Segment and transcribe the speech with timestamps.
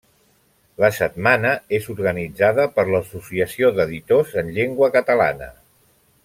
[0.83, 5.53] La Setmana és organitzada per l’Associació d’Editors en Llengua Catalana.